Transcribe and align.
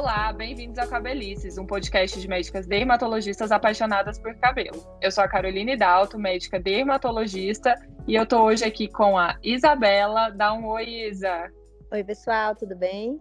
Olá, 0.00 0.32
bem-vindos 0.32 0.78
ao 0.78 0.88
Cabelices, 0.88 1.58
um 1.58 1.66
podcast 1.66 2.18
de 2.18 2.26
médicas 2.26 2.66
dermatologistas 2.66 3.52
apaixonadas 3.52 4.18
por 4.18 4.34
cabelo. 4.36 4.82
Eu 4.98 5.12
sou 5.12 5.22
a 5.22 5.28
Caroline 5.28 5.76
Dalto, 5.76 6.18
médica 6.18 6.58
dermatologista, 6.58 7.74
e 8.08 8.14
eu 8.14 8.24
tô 8.24 8.44
hoje 8.44 8.64
aqui 8.64 8.88
com 8.88 9.18
a 9.18 9.36
Isabela. 9.42 10.30
Dá 10.30 10.54
um 10.54 10.66
oi, 10.68 10.88
Isa. 10.88 11.52
Oi, 11.92 12.02
pessoal, 12.02 12.56
tudo 12.56 12.74
bem? 12.74 13.20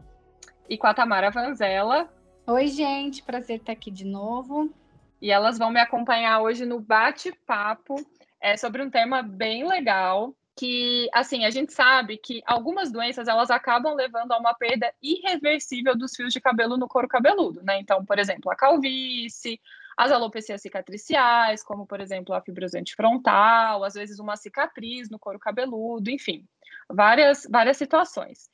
E 0.69 0.77
com 0.77 0.87
a 0.87 0.93
Tamara 0.93 1.29
Vanzella. 1.29 2.07
Oi, 2.47 2.67
gente, 2.67 3.23
prazer 3.23 3.57
estar 3.57 3.73
aqui 3.73 3.91
de 3.91 4.05
novo. 4.05 4.73
E 5.21 5.31
elas 5.31 5.57
vão 5.57 5.71
me 5.71 5.81
acompanhar 5.81 6.39
hoje 6.39 6.65
no 6.65 6.79
bate-papo 6.79 7.95
é, 8.41 8.55
sobre 8.55 8.81
um 8.81 8.89
tema 8.89 9.21
bem 9.21 9.67
legal, 9.67 10.33
que, 10.59 11.09
assim, 11.13 11.45
a 11.45 11.49
gente 11.49 11.71
sabe 11.71 12.17
que 12.17 12.41
algumas 12.45 12.91
doenças, 12.91 13.29
elas 13.29 13.49
acabam 13.49 13.95
levando 13.95 14.33
a 14.33 14.37
uma 14.37 14.53
perda 14.53 14.93
irreversível 15.01 15.97
dos 15.97 16.13
fios 16.13 16.33
de 16.33 16.41
cabelo 16.41 16.75
no 16.75 16.85
couro 16.85 17.07
cabeludo, 17.07 17.63
né? 17.63 17.79
Então, 17.79 18.03
por 18.03 18.19
exemplo, 18.19 18.51
a 18.51 18.57
calvície, 18.57 19.57
as 19.95 20.11
alopecias 20.11 20.61
cicatriciais, 20.61 21.63
como, 21.63 21.87
por 21.87 22.01
exemplo, 22.01 22.35
a 22.35 22.41
fibrosante 22.41 22.93
frontal, 22.93 23.85
às 23.85 23.93
vezes 23.93 24.19
uma 24.19 24.35
cicatriz 24.35 25.09
no 25.09 25.17
couro 25.17 25.39
cabeludo, 25.39 26.11
enfim, 26.11 26.45
várias, 26.89 27.47
várias 27.49 27.77
situações. 27.77 28.49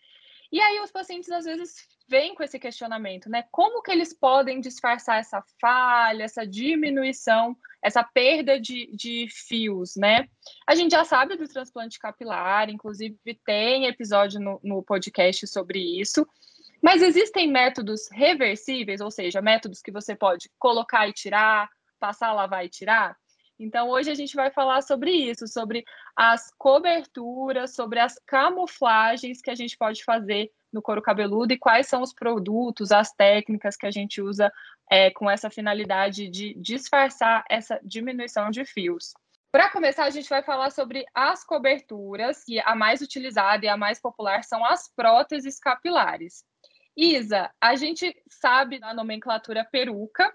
E 0.52 0.62
aí 0.62 0.80
os 0.82 0.91
pacientes, 0.91 1.32
às 1.32 1.46
vezes, 1.46 1.88
vêm 2.08 2.36
com 2.36 2.44
esse 2.44 2.59
questionamento, 2.59 3.30
né? 3.30 3.44
Como 3.52 3.82
que 3.82 3.91
eles 3.91 4.13
podem 4.13 4.59
disfarçar 4.59 5.20
essa 5.20 5.44
falha, 5.59 6.23
essa 6.23 6.46
diminuição 6.46 7.57
essa 7.85 8.04
perda 8.04 8.60
de, 8.60 8.90
de 8.96 9.27
fios, 9.29 9.96
né? 9.96 10.27
A 10.66 10.74
gente 10.74 10.91
já 10.91 11.05
sabe 11.05 11.38
do 11.38 11.48
transplante 11.48 11.99
capilar, 11.99 12.68
inclusive 12.68 13.16
tem 13.46 13.85
episódio 13.85 14.40
no, 14.40 14.60
no 14.63 14.82
podcast 14.82 15.46
sobre 15.46 15.77
isso. 16.02 16.27
Mas 16.82 17.04
existem 17.04 17.48
métodos 17.48 18.10
reversíveis, 18.12 19.01
ou 19.01 19.12
seja, 19.12 19.40
métodos 19.40 19.84
que 19.84 19.91
você 19.91 20.16
pode 20.16 20.49
colocar 20.57 21.07
e 21.07 21.13
tirar, 21.13 21.70
passar, 21.99 22.34
lavar 22.34 22.66
e 22.66 22.70
tirar? 22.70 23.16
Então, 23.60 23.90
hoje 23.90 24.10
a 24.10 24.16
gente 24.16 24.35
vai 24.35 24.49
falar 24.49 24.82
sobre 24.82 25.12
isso, 25.12 25.48
sobre 25.48 25.84
as 26.16 26.51
coberturas, 26.57 27.76
sobre 27.76 27.99
as 27.99 28.16
camuflagens 28.26 29.41
que 29.41 29.51
a 29.51 29.55
gente 29.55 29.77
pode 29.77 30.04
fazer 30.04 30.51
no 30.76 30.81
couro 30.81 31.01
cabeludo 31.01 31.54
e 31.54 31.57
quais 31.57 31.87
são 31.87 32.01
os 32.01 32.13
produtos, 32.13 32.91
as 32.91 33.12
técnicas 33.13 33.77
que 33.77 33.87
a 33.87 33.91
gente 33.91 34.21
usa 34.21 34.51
é, 34.91 35.09
com 35.09 35.32
essa 35.32 35.49
finalidade 35.49 36.29
de 36.29 36.54
disfarçar 36.55 37.43
essa 37.49 37.79
diminuição 37.84 38.51
de 38.51 38.65
fios. 38.65 39.13
Para 39.51 39.71
começar, 39.71 40.04
a 40.04 40.09
gente 40.09 40.29
vai 40.29 40.43
falar 40.43 40.70
sobre 40.70 41.05
as 41.15 41.45
coberturas, 41.45 42.45
e 42.45 42.59
a 42.59 42.76
mais 42.76 43.01
utilizada 43.01 43.65
e 43.65 43.70
a 43.70 43.77
mais 43.77 44.01
popular 44.01 44.43
são 44.43 44.65
as 44.65 44.93
próteses 44.93 45.57
capilares. 45.57 46.43
Isa, 46.95 47.49
a 47.60 47.76
gente 47.76 48.13
sabe 48.29 48.79
da 48.79 48.93
nomenclatura 48.93 49.65
peruca, 49.71 50.29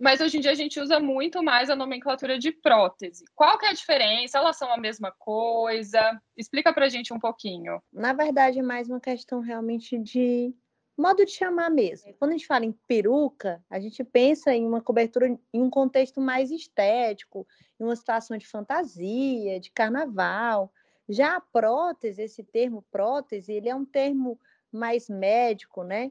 mas 0.00 0.20
hoje 0.20 0.38
em 0.38 0.40
dia 0.40 0.50
a 0.50 0.54
gente 0.54 0.80
usa 0.80 1.00
muito 1.00 1.42
mais 1.42 1.70
a 1.70 1.76
nomenclatura 1.76 2.38
de 2.38 2.52
prótese. 2.52 3.24
Qual 3.34 3.58
que 3.58 3.66
é 3.66 3.70
a 3.70 3.74
diferença? 3.74 4.38
Elas 4.38 4.56
são 4.56 4.72
a 4.72 4.78
mesma 4.78 5.12
coisa? 5.18 6.20
Explica 6.36 6.72
para 6.72 6.86
a 6.86 6.88
gente 6.88 7.12
um 7.12 7.18
pouquinho. 7.18 7.80
Na 7.92 8.12
verdade, 8.12 8.58
é 8.58 8.62
mais 8.62 8.88
uma 8.88 9.00
questão 9.00 9.40
realmente 9.40 9.98
de 9.98 10.54
modo 10.96 11.24
de 11.24 11.30
chamar 11.30 11.70
mesmo. 11.70 12.12
Quando 12.18 12.32
a 12.32 12.36
gente 12.36 12.46
fala 12.46 12.64
em 12.64 12.72
peruca, 12.86 13.64
a 13.70 13.78
gente 13.78 14.02
pensa 14.02 14.52
em 14.52 14.66
uma 14.66 14.80
cobertura 14.80 15.28
em 15.28 15.62
um 15.62 15.70
contexto 15.70 16.20
mais 16.20 16.50
estético, 16.50 17.46
em 17.78 17.84
uma 17.84 17.94
situação 17.94 18.36
de 18.36 18.46
fantasia, 18.46 19.60
de 19.60 19.70
carnaval. 19.70 20.72
Já 21.08 21.36
a 21.36 21.40
prótese, 21.40 22.22
esse 22.22 22.42
termo 22.42 22.84
prótese, 22.90 23.52
ele 23.52 23.68
é 23.68 23.74
um 23.74 23.84
termo 23.84 24.38
mais 24.72 25.08
médico, 25.08 25.82
né? 25.82 26.10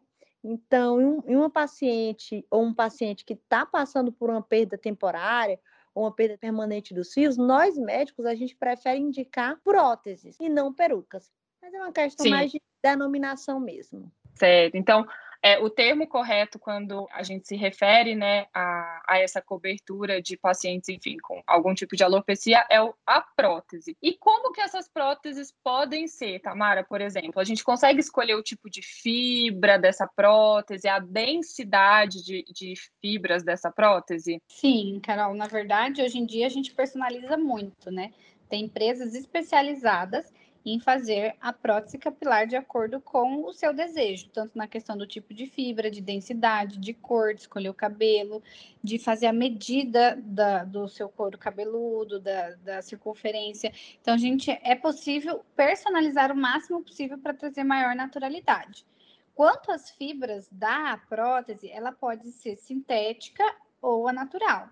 Então, 0.50 1.22
em 1.28 1.36
uma 1.36 1.50
paciente 1.50 2.48
ou 2.50 2.64
um 2.64 2.74
paciente 2.74 3.26
que 3.26 3.34
está 3.34 3.66
passando 3.66 4.14
por 4.14 4.30
uma 4.30 4.42
perda 4.42 4.78
temporária 4.78 5.60
ou 5.94 6.06
uma 6.06 6.12
perda 6.12 6.38
permanente 6.38 6.94
dos 6.94 7.12
fios, 7.12 7.36
nós 7.36 7.78
médicos 7.78 8.26
a 8.26 8.34
gente 8.34 8.56
prefere 8.56 8.98
indicar 8.98 9.60
próteses 9.62 10.38
e 10.40 10.48
não 10.48 10.74
perucas. 10.74 11.30
Mas 11.62 11.74
é 11.74 11.78
uma 11.78 11.92
questão 11.92 12.24
Sim. 12.24 12.30
mais 12.30 12.50
de 12.50 12.62
denominação 12.82 13.60
mesmo. 13.60 14.10
Certo. 14.36 14.76
Então, 14.76 15.06
é, 15.48 15.60
o 15.60 15.70
termo 15.70 16.06
correto 16.06 16.60
quando 16.60 17.08
a 17.10 17.24
gente 17.24 17.48
se 17.48 17.56
refere 17.56 18.16
né, 18.16 18.48
a, 18.54 19.02
a, 19.08 19.20
essa 19.20 19.42
cobertura 19.42 20.22
de 20.22 20.36
pacientes, 20.36 20.90
enfim, 20.90 21.16
com 21.22 21.42
algum 21.48 21.74
tipo 21.74 21.96
de 21.96 22.04
alopecia, 22.04 22.66
é 22.70 22.82
o, 22.82 22.94
a 23.06 23.22
prótese. 23.22 23.96
E 24.02 24.12
como 24.18 24.52
que 24.52 24.60
essas 24.60 24.90
próteses 24.90 25.54
podem 25.64 26.06
ser, 26.06 26.42
Tamara, 26.42 26.84
por 26.84 27.00
exemplo? 27.00 27.40
A 27.40 27.46
gente 27.46 27.64
consegue 27.64 28.02
escolher 28.02 28.36
o 28.36 28.44
tipo 28.44 28.70
de 28.70 28.82
fibra 28.82 29.80
dessa 29.80 30.06
prótese, 30.06 30.90
a 30.90 31.00
densidade 31.00 32.26
de, 32.26 32.44
de 32.54 32.74
fibras 33.00 33.42
dessa 33.42 33.72
prótese? 33.72 34.42
Sim, 34.50 35.00
Carol, 35.02 35.34
na 35.34 35.48
verdade, 35.48 36.02
hoje 36.02 36.18
em 36.18 36.26
dia 36.26 36.46
a 36.46 36.50
gente 36.50 36.74
personaliza 36.74 37.38
muito, 37.38 37.90
né? 37.90 38.12
Tem 38.50 38.66
empresas 38.66 39.16
especializadas 39.16 40.30
em 40.74 40.80
fazer 40.80 41.36
a 41.40 41.54
prótese 41.54 41.98
capilar 41.98 42.46
de 42.46 42.58
acordo 42.58 43.00
com 43.00 43.46
o 43.46 43.54
seu 43.54 43.74
desejo, 43.74 44.28
tanto 44.30 44.58
na 44.58 44.68
questão 44.68 44.98
do 44.98 45.08
tipo 45.08 45.34
de 45.34 45.48
fibra, 45.48 45.90
de 45.90 46.02
densidade, 46.02 46.78
de 46.78 46.94
cor, 46.94 47.34
de 47.34 47.42
escolher 47.42 47.70
o 47.70 47.74
cabelo, 47.74 48.44
de 48.84 49.00
fazer 49.00 49.28
a 49.28 49.34
medida 49.34 50.18
da, 50.22 50.66
do 50.66 50.90
seu 50.90 51.08
couro 51.08 51.38
cabeludo, 51.38 52.20
da, 52.20 52.56
da 52.56 52.82
circunferência. 52.82 53.72
Então, 54.02 54.18
gente, 54.18 54.52
é 54.62 54.76
possível 54.76 55.46
personalizar 55.56 56.34
o 56.34 56.36
máximo 56.36 56.84
possível 56.84 57.18
para 57.18 57.34
trazer 57.34 57.64
maior 57.64 57.96
naturalidade. 57.96 58.86
Quanto 59.34 59.72
às 59.72 59.90
fibras 59.92 60.50
da 60.52 61.00
prótese, 61.08 61.70
ela 61.70 61.94
pode 61.94 62.30
ser 62.32 62.58
sintética 62.58 63.44
ou 63.82 64.08
a 64.08 64.12
natural. 64.12 64.68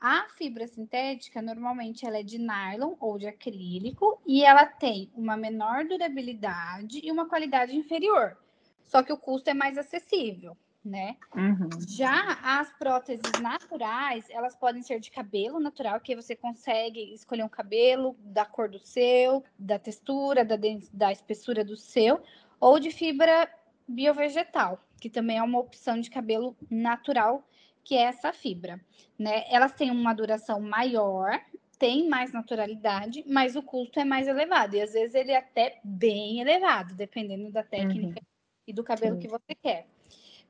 A 0.00 0.26
fibra 0.30 0.66
sintética, 0.66 1.42
normalmente, 1.42 2.06
ela 2.06 2.18
é 2.18 2.22
de 2.22 2.38
nylon 2.38 2.94
ou 2.98 3.18
de 3.18 3.26
acrílico 3.26 4.18
e 4.26 4.42
ela 4.42 4.64
tem 4.64 5.10
uma 5.14 5.36
menor 5.36 5.84
durabilidade 5.84 7.00
e 7.04 7.12
uma 7.12 7.28
qualidade 7.28 7.76
inferior. 7.76 8.38
Só 8.82 9.02
que 9.02 9.12
o 9.12 9.18
custo 9.18 9.50
é 9.50 9.54
mais 9.54 9.76
acessível, 9.76 10.56
né? 10.82 11.16
Uhum. 11.36 11.68
Já 11.86 12.38
as 12.42 12.72
próteses 12.78 13.30
naturais, 13.38 14.24
elas 14.30 14.56
podem 14.56 14.82
ser 14.82 15.00
de 15.00 15.10
cabelo 15.10 15.60
natural, 15.60 16.00
que 16.00 16.16
você 16.16 16.34
consegue 16.34 17.12
escolher 17.12 17.44
um 17.44 17.48
cabelo 17.48 18.16
da 18.20 18.46
cor 18.46 18.70
do 18.70 18.78
seu, 18.78 19.44
da 19.58 19.78
textura, 19.78 20.44
da, 20.46 20.56
da 20.94 21.12
espessura 21.12 21.62
do 21.62 21.76
seu, 21.76 22.22
ou 22.58 22.80
de 22.80 22.90
fibra 22.90 23.48
biovegetal, 23.86 24.82
que 24.98 25.10
também 25.10 25.36
é 25.36 25.42
uma 25.42 25.58
opção 25.58 26.00
de 26.00 26.08
cabelo 26.08 26.56
natural 26.70 27.44
que 27.84 27.96
é 27.96 28.02
essa 28.02 28.32
fibra, 28.32 28.80
né? 29.18 29.44
Elas 29.48 29.72
têm 29.72 29.90
uma 29.90 30.14
duração 30.14 30.60
maior, 30.60 31.40
tem 31.78 32.08
mais 32.08 32.32
naturalidade, 32.32 33.24
mas 33.26 33.56
o 33.56 33.62
custo 33.62 33.98
é 33.98 34.04
mais 34.04 34.28
elevado. 34.28 34.76
E 34.76 34.82
às 34.82 34.92
vezes 34.92 35.14
ele 35.14 35.32
é 35.32 35.38
até 35.38 35.80
bem 35.82 36.40
elevado, 36.40 36.94
dependendo 36.94 37.50
da 37.50 37.62
técnica 37.62 38.20
uhum. 38.20 38.26
e 38.66 38.72
do 38.72 38.84
cabelo 38.84 39.16
Sim. 39.16 39.20
que 39.22 39.28
você 39.28 39.54
quer. 39.62 39.86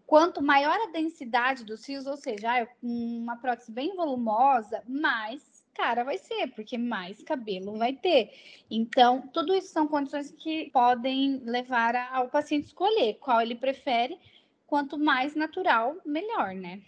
Quanto 0.07 0.43
maior 0.43 0.77
a 0.77 0.91
densidade 0.91 1.65
dos 1.65 1.87
fios, 1.87 2.05
ou 2.05 2.17
seja, 2.17 2.69
uma 2.83 3.37
prótese 3.37 3.71
bem 3.71 3.95
volumosa, 3.95 4.83
mais 4.89 5.61
cara 5.73 6.03
vai 6.03 6.19
ser, 6.19 6.49
porque 6.49 6.77
mais 6.77 7.23
cabelo 7.23 7.79
vai 7.79 7.93
ter. 7.93 8.33
Então, 8.71 9.23
tudo 9.29 9.55
isso 9.55 9.69
são 9.69 9.87
condições 9.87 10.31
que 10.33 10.69
podem 10.71 11.39
levar 11.45 11.95
ao 12.13 12.29
paciente 12.29 12.67
escolher 12.67 13.15
qual 13.15 13.41
ele 13.41 13.55
prefere. 13.55 14.19
Quanto 14.67 14.99
mais 14.99 15.35
natural, 15.35 15.97
melhor, 16.05 16.55
né? 16.55 16.83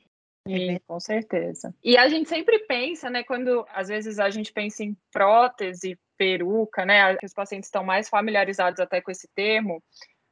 Sim, 0.47 0.79
com 0.87 0.99
certeza. 0.99 1.75
E 1.83 1.97
a 1.97 2.09
gente 2.09 2.29
sempre 2.29 2.59
pensa, 2.67 3.09
né, 3.09 3.23
quando 3.23 3.65
às 3.73 3.89
vezes 3.89 4.19
a 4.19 4.29
gente 4.29 4.53
pensa 4.53 4.83
em 4.83 4.97
prótese, 5.13 5.99
peruca, 6.17 6.85
né, 6.85 7.17
que 7.17 7.27
os 7.27 7.33
pacientes 7.35 7.69
estão 7.69 7.85
mais 7.85 8.09
familiarizados 8.09 8.81
até 8.81 9.01
com 9.01 9.11
esse 9.11 9.29
termo, 9.35 9.83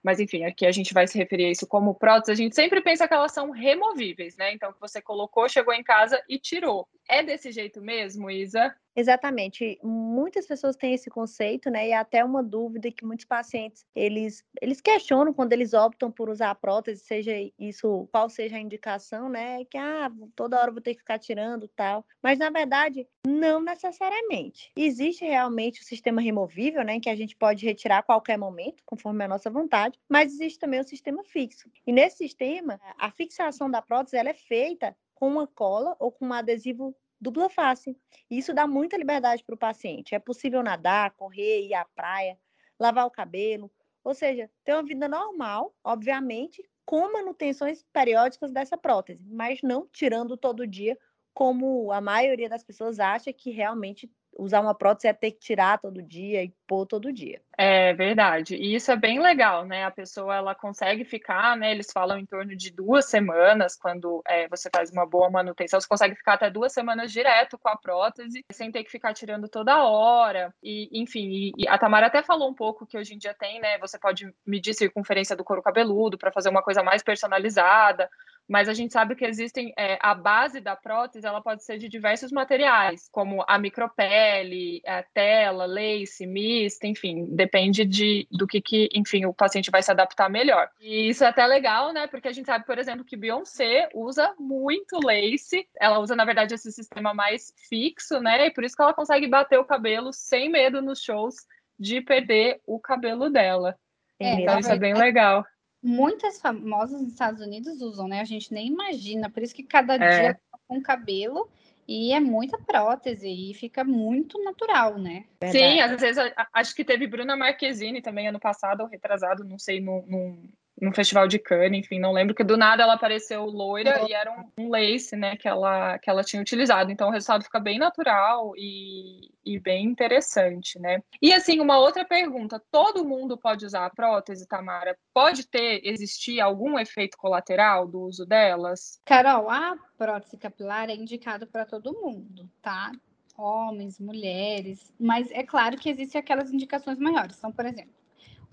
mas 0.02 0.18
enfim, 0.18 0.44
aqui 0.44 0.66
a 0.66 0.72
gente 0.72 0.94
vai 0.94 1.06
se 1.06 1.18
referir 1.18 1.46
a 1.46 1.50
isso 1.50 1.66
como 1.66 1.94
prótese, 1.94 2.32
a 2.32 2.34
gente 2.34 2.54
sempre 2.54 2.80
pensa 2.80 3.06
que 3.06 3.14
elas 3.14 3.32
são 3.32 3.50
removíveis, 3.50 4.36
né? 4.36 4.52
Então, 4.52 4.72
que 4.72 4.80
você 4.80 5.00
colocou, 5.00 5.48
chegou 5.48 5.74
em 5.74 5.82
casa 5.82 6.20
e 6.28 6.38
tirou. 6.38 6.88
É 7.12 7.24
desse 7.24 7.50
jeito 7.50 7.82
mesmo, 7.82 8.30
Isa? 8.30 8.72
Exatamente. 8.94 9.80
Muitas 9.82 10.46
pessoas 10.46 10.76
têm 10.76 10.94
esse 10.94 11.10
conceito, 11.10 11.68
né? 11.68 11.88
E 11.88 11.92
até 11.92 12.24
uma 12.24 12.40
dúvida 12.40 12.90
que 12.92 13.04
muitos 13.04 13.24
pacientes 13.24 13.84
eles, 13.96 14.44
eles 14.62 14.80
questionam 14.80 15.32
quando 15.32 15.52
eles 15.52 15.74
optam 15.74 16.08
por 16.08 16.30
usar 16.30 16.50
a 16.50 16.54
prótese, 16.54 17.02
seja 17.02 17.32
isso 17.58 18.08
qual 18.12 18.30
seja 18.30 18.56
a 18.56 18.60
indicação, 18.60 19.28
né? 19.28 19.64
Que 19.64 19.76
ah, 19.76 20.08
toda 20.36 20.60
hora 20.60 20.70
vou 20.70 20.80
ter 20.80 20.94
que 20.94 21.00
ficar 21.00 21.18
tirando 21.18 21.66
tal. 21.74 22.06
Mas 22.22 22.38
na 22.38 22.48
verdade, 22.48 23.04
não 23.26 23.60
necessariamente. 23.60 24.70
Existe 24.76 25.24
realmente 25.24 25.80
o 25.80 25.84
sistema 25.84 26.20
removível, 26.20 26.84
né? 26.84 27.00
Que 27.00 27.10
a 27.10 27.16
gente 27.16 27.34
pode 27.34 27.66
retirar 27.66 27.98
a 27.98 28.04
qualquer 28.04 28.38
momento, 28.38 28.84
conforme 28.86 29.24
a 29.24 29.28
nossa 29.28 29.50
vontade, 29.50 29.98
mas 30.08 30.32
existe 30.32 30.60
também 30.60 30.78
o 30.78 30.84
sistema 30.84 31.24
fixo. 31.24 31.68
E 31.84 31.92
nesse 31.92 32.18
sistema, 32.18 32.80
a 32.96 33.10
fixação 33.10 33.68
da 33.68 33.82
prótese 33.82 34.16
ela 34.16 34.28
é 34.28 34.34
feita 34.34 34.96
com 35.20 35.28
uma 35.28 35.46
cola 35.46 35.94
ou 36.00 36.10
com 36.10 36.26
um 36.26 36.32
adesivo 36.32 36.96
dupla 37.20 37.50
face. 37.50 37.94
Isso 38.30 38.54
dá 38.54 38.66
muita 38.66 38.96
liberdade 38.96 39.44
para 39.44 39.54
o 39.54 39.58
paciente. 39.58 40.14
É 40.14 40.18
possível 40.18 40.62
nadar, 40.62 41.12
correr, 41.12 41.66
ir 41.66 41.74
à 41.74 41.84
praia, 41.84 42.38
lavar 42.78 43.06
o 43.06 43.10
cabelo, 43.10 43.70
ou 44.02 44.14
seja, 44.14 44.50
ter 44.64 44.72
uma 44.72 44.82
vida 44.82 45.06
normal, 45.06 45.74
obviamente, 45.84 46.64
com 46.86 47.12
manutenções 47.12 47.84
periódicas 47.92 48.50
dessa 48.50 48.78
prótese, 48.78 49.22
mas 49.28 49.60
não 49.62 49.86
tirando 49.92 50.36
todo 50.38 50.66
dia, 50.66 50.98
como 51.34 51.92
a 51.92 52.00
maioria 52.00 52.48
das 52.48 52.64
pessoas 52.64 52.98
acha 52.98 53.32
que 53.32 53.50
realmente 53.50 54.10
usar 54.40 54.60
uma 54.60 54.74
prótese 54.74 55.08
é 55.08 55.12
ter 55.12 55.32
que 55.32 55.38
tirar 55.38 55.78
todo 55.78 56.02
dia 56.02 56.42
e 56.42 56.52
pôr 56.66 56.86
todo 56.86 57.12
dia. 57.12 57.40
É 57.58 57.92
verdade. 57.92 58.56
E 58.56 58.74
isso 58.74 58.90
é 58.90 58.96
bem 58.96 59.20
legal, 59.20 59.66
né? 59.66 59.84
A 59.84 59.90
pessoa 59.90 60.34
ela 60.34 60.54
consegue 60.54 61.04
ficar, 61.04 61.56
né? 61.56 61.70
Eles 61.70 61.92
falam 61.92 62.18
em 62.18 62.24
torno 62.24 62.56
de 62.56 62.72
duas 62.72 63.04
semanas 63.04 63.76
quando 63.76 64.22
é, 64.26 64.48
você 64.48 64.70
faz 64.74 64.90
uma 64.90 65.04
boa 65.04 65.28
manutenção. 65.28 65.78
Você 65.78 65.86
consegue 65.86 66.14
ficar 66.14 66.34
até 66.34 66.48
duas 66.48 66.72
semanas 66.72 67.12
direto 67.12 67.58
com 67.58 67.68
a 67.68 67.76
prótese, 67.76 68.44
sem 68.50 68.72
ter 68.72 68.82
que 68.82 68.90
ficar 68.90 69.12
tirando 69.12 69.46
toda 69.46 69.84
hora. 69.84 70.54
E, 70.62 70.88
enfim, 70.92 71.28
e, 71.28 71.52
e 71.58 71.68
a 71.68 71.76
Tamara 71.76 72.06
até 72.06 72.22
falou 72.22 72.48
um 72.48 72.54
pouco 72.54 72.86
que 72.86 72.96
hoje 72.96 73.14
em 73.14 73.18
dia 73.18 73.34
tem, 73.34 73.60
né? 73.60 73.78
Você 73.78 73.98
pode 73.98 74.32
medir 74.46 74.72
circunferência 74.72 75.36
do 75.36 75.44
couro 75.44 75.62
cabeludo 75.62 76.16
para 76.16 76.32
fazer 76.32 76.48
uma 76.48 76.62
coisa 76.62 76.82
mais 76.82 77.02
personalizada 77.02 78.08
mas 78.50 78.68
a 78.68 78.74
gente 78.74 78.92
sabe 78.92 79.14
que 79.14 79.24
existem 79.24 79.72
é, 79.78 79.96
a 80.02 80.12
base 80.12 80.60
da 80.60 80.74
prótese 80.74 81.24
ela 81.24 81.40
pode 81.40 81.62
ser 81.62 81.78
de 81.78 81.88
diversos 81.88 82.32
materiais 82.32 83.08
como 83.12 83.44
a 83.46 83.56
micropele 83.56 84.82
a 84.84 85.04
tela 85.14 85.66
lace 85.66 86.26
mista 86.26 86.84
enfim 86.84 87.26
depende 87.30 87.84
de 87.84 88.26
do 88.28 88.48
que, 88.48 88.60
que 88.60 88.88
enfim 88.92 89.24
o 89.24 89.32
paciente 89.32 89.70
vai 89.70 89.84
se 89.84 89.92
adaptar 89.92 90.28
melhor. 90.28 90.68
E 90.80 91.08
isso 91.08 91.22
é 91.22 91.28
até 91.28 91.46
legal 91.46 91.92
né 91.92 92.08
porque 92.08 92.26
a 92.26 92.32
gente 92.32 92.46
sabe 92.46 92.66
por 92.66 92.76
exemplo 92.76 93.04
que 93.04 93.16
Beyoncé 93.16 93.88
usa 93.94 94.34
muito 94.36 94.98
lace 94.98 95.68
ela 95.78 96.00
usa 96.00 96.16
na 96.16 96.24
verdade 96.24 96.52
esse 96.52 96.72
sistema 96.72 97.14
mais 97.14 97.54
fixo 97.68 98.18
né 98.18 98.46
e 98.46 98.50
por 98.50 98.64
isso 98.64 98.74
que 98.74 98.82
ela 98.82 98.92
consegue 98.92 99.28
bater 99.28 99.60
o 99.60 99.64
cabelo 99.64 100.12
sem 100.12 100.50
medo 100.50 100.82
nos 100.82 101.00
shows 101.00 101.36
de 101.78 102.00
perder 102.00 102.60
o 102.66 102.80
cabelo 102.80 103.30
dela. 103.30 103.78
É, 104.18 104.40
então 104.40 104.58
isso 104.58 104.72
é 104.72 104.76
bem 104.76 104.92
legal 104.92 105.46
muitas 105.82 106.40
famosas 106.40 107.00
nos 107.00 107.12
Estados 107.12 107.40
Unidos 107.40 107.80
usam, 107.80 108.06
né? 108.06 108.20
A 108.20 108.24
gente 108.24 108.52
nem 108.52 108.66
imagina, 108.66 109.30
por 109.30 109.42
isso 109.42 109.54
que 109.54 109.62
cada 109.62 109.94
é. 109.94 110.20
dia 110.20 110.34
tá 110.50 110.58
com 110.68 110.80
cabelo 110.82 111.48
e 111.88 112.12
é 112.12 112.20
muita 112.20 112.56
prótese 112.58 113.28
e 113.28 113.54
fica 113.54 113.82
muito 113.82 114.40
natural, 114.44 114.96
né? 114.96 115.24
Verdade. 115.42 115.52
Sim, 115.52 115.80
às 115.80 116.00
vezes 116.00 116.32
acho 116.52 116.74
que 116.74 116.84
teve 116.84 117.06
Bruna 117.06 117.36
Marquezine 117.36 118.00
também 118.00 118.28
ano 118.28 118.38
passado 118.38 118.82
ou 118.82 118.86
retrasado, 118.86 119.42
não 119.42 119.58
sei, 119.58 119.80
num, 119.80 120.04
num, 120.06 120.48
num 120.80 120.92
festival 120.92 121.28
de 121.28 121.38
Cannes, 121.38 121.80
enfim, 121.80 121.98
não 121.98 122.12
lembro 122.12 122.34
que 122.34 122.42
do 122.42 122.56
nada 122.56 122.82
ela 122.82 122.94
apareceu 122.94 123.44
loira 123.44 124.08
e 124.08 124.12
era 124.12 124.30
um, 124.32 124.64
um, 124.64 124.70
lace, 124.70 125.14
né, 125.14 125.36
que 125.36 125.46
ela, 125.46 125.98
que 125.98 126.08
ela 126.08 126.24
tinha 126.24 126.40
utilizado. 126.40 126.90
Então 126.90 127.08
o 127.08 127.12
resultado 127.12 127.44
fica 127.44 127.60
bem 127.60 127.78
natural 127.78 128.52
e, 128.56 129.30
e 129.44 129.58
bem 129.58 129.84
interessante, 129.84 130.78
né? 130.78 131.02
E 131.20 131.32
assim, 131.32 131.60
uma 131.60 131.78
outra 131.78 132.04
pergunta: 132.04 132.62
todo 132.70 133.04
mundo 133.04 133.36
pode 133.36 133.66
usar 133.66 133.84
a 133.84 133.90
prótese, 133.90 134.48
Tamara? 134.48 134.96
Pode 135.12 135.46
ter, 135.46 135.80
existir 135.84 136.40
algum 136.40 136.78
efeito 136.78 137.18
colateral 137.18 137.86
do 137.86 138.00
uso 138.00 138.24
delas? 138.24 139.00
Carol, 139.04 139.50
a 139.50 139.76
prótese 139.98 140.36
capilar 140.36 140.88
é 140.88 140.94
indicada 140.94 141.46
para 141.46 141.66
todo 141.66 141.92
mundo, 141.92 142.48
tá? 142.62 142.92
Homens, 143.36 143.98
mulheres, 143.98 144.92
mas 144.98 145.30
é 145.30 145.42
claro 145.42 145.76
que 145.76 145.88
existem 145.88 146.18
aquelas 146.18 146.52
indicações 146.52 146.98
maiores. 146.98 147.38
Então, 147.38 147.50
por 147.50 147.64
exemplo, 147.64 147.99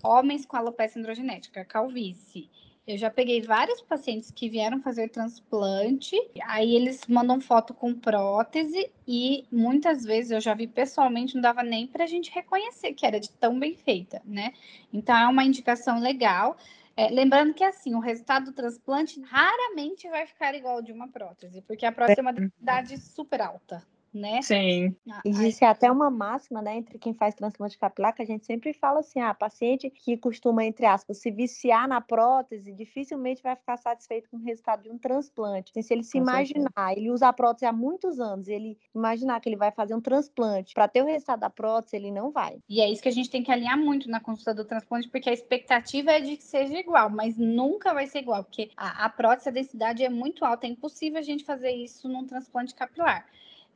homens 0.02 0.46
com 0.46 0.56
alopecia 0.56 1.00
androgenética, 1.00 1.64
calvície. 1.64 2.50
Eu 2.88 2.96
já 2.96 3.10
peguei 3.10 3.42
vários 3.42 3.82
pacientes 3.82 4.30
que 4.30 4.48
vieram 4.48 4.80
fazer 4.80 5.10
transplante, 5.10 6.16
aí 6.42 6.74
eles 6.74 7.06
mandam 7.06 7.38
foto 7.38 7.74
com 7.74 7.92
prótese 7.92 8.90
e 9.06 9.44
muitas 9.52 10.04
vezes 10.04 10.30
eu 10.30 10.40
já 10.40 10.54
vi 10.54 10.66
pessoalmente, 10.66 11.34
não 11.34 11.42
dava 11.42 11.62
nem 11.62 11.86
para 11.86 12.04
a 12.04 12.06
gente 12.06 12.30
reconhecer 12.30 12.94
que 12.94 13.04
era 13.04 13.20
de 13.20 13.30
tão 13.30 13.58
bem 13.58 13.76
feita, 13.76 14.22
né? 14.24 14.54
Então 14.90 15.14
é 15.14 15.28
uma 15.28 15.44
indicação 15.44 16.00
legal. 16.00 16.56
É, 16.96 17.10
lembrando 17.10 17.52
que 17.52 17.62
assim, 17.62 17.94
o 17.94 18.00
resultado 18.00 18.46
do 18.46 18.52
transplante 18.52 19.20
raramente 19.20 20.08
vai 20.08 20.26
ficar 20.26 20.54
igual 20.54 20.76
ao 20.76 20.82
de 20.82 20.90
uma 20.90 21.08
prótese, 21.08 21.60
porque 21.60 21.84
a 21.84 21.92
prótese 21.92 22.20
é 22.20 22.22
uma 22.22 22.32
densidade 22.32 22.96
super 22.96 23.42
alta, 23.42 23.86
né? 24.12 24.42
Sim. 24.42 24.94
Existe 25.24 25.64
até 25.64 25.90
uma 25.90 26.10
máxima, 26.10 26.62
né, 26.62 26.76
entre 26.76 26.98
quem 26.98 27.14
faz 27.14 27.34
transplante 27.34 27.78
capilar, 27.78 28.14
que 28.14 28.22
a 28.22 28.26
gente 28.26 28.46
sempre 28.46 28.72
fala 28.72 29.00
assim, 29.00 29.20
ah, 29.20 29.34
paciente 29.34 29.90
que 29.90 30.16
costuma, 30.16 30.64
entre 30.64 30.86
aspas, 30.86 31.18
se 31.18 31.30
viciar 31.30 31.88
na 31.88 32.00
prótese, 32.00 32.72
dificilmente 32.72 33.42
vai 33.42 33.56
ficar 33.56 33.76
satisfeito 33.76 34.28
com 34.30 34.36
o 34.36 34.42
resultado 34.42 34.82
de 34.82 34.90
um 34.90 34.98
transplante. 34.98 35.70
Assim, 35.72 35.82
se 35.82 35.94
ele 35.94 36.02
se 36.02 36.12
com 36.12 36.18
imaginar, 36.18 36.70
certeza. 36.74 37.00
ele 37.00 37.10
usa 37.10 37.28
a 37.28 37.32
prótese 37.32 37.66
há 37.66 37.72
muitos 37.72 38.18
anos, 38.20 38.48
ele 38.48 38.78
imaginar 38.94 39.40
que 39.40 39.48
ele 39.48 39.56
vai 39.56 39.70
fazer 39.70 39.94
um 39.94 40.00
transplante 40.00 40.74
para 40.74 40.88
ter 40.88 41.02
o 41.02 41.06
resultado 41.06 41.40
da 41.40 41.50
prótese, 41.50 41.96
ele 41.96 42.10
não 42.10 42.30
vai. 42.30 42.58
E 42.68 42.80
é 42.80 42.90
isso 42.90 43.02
que 43.02 43.08
a 43.08 43.12
gente 43.12 43.30
tem 43.30 43.42
que 43.42 43.52
alinhar 43.52 43.78
muito 43.78 44.08
na 44.10 44.20
consulta 44.20 44.54
do 44.54 44.64
transplante, 44.64 45.08
porque 45.08 45.30
a 45.30 45.32
expectativa 45.32 46.12
é 46.12 46.20
de 46.20 46.36
que 46.36 46.44
seja 46.44 46.78
igual, 46.78 47.10
mas 47.10 47.36
nunca 47.36 47.92
vai 47.94 48.06
ser 48.06 48.20
igual, 48.20 48.44
porque 48.44 48.70
a, 48.76 49.04
a 49.04 49.08
prótese, 49.08 49.48
a 49.48 49.52
densidade 49.52 50.04
é 50.04 50.08
muito 50.08 50.44
alta, 50.44 50.66
é 50.66 50.70
impossível 50.70 51.18
a 51.18 51.22
gente 51.22 51.44
fazer 51.44 51.70
isso 51.70 52.08
num 52.08 52.26
transplante 52.26 52.74
capilar. 52.74 53.26